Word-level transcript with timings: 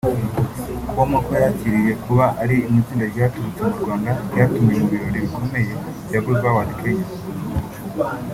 com 0.93 1.11
uko 1.19 1.31
yakiriye 1.43 1.91
kuba 2.03 2.25
ari 2.41 2.55
mu 2.69 2.75
itsinda 2.81 3.05
ryaturutse 3.13 3.61
mu 3.69 3.75
Rwanda 3.83 4.11
ryatumiwe 4.31 4.77
mu 4.81 4.87
birori 4.91 5.21
bikomeye 5.25 5.71
bya 6.07 6.19
Groove 6.23 6.47
Awards 6.49 6.75
Kenya 6.79 7.07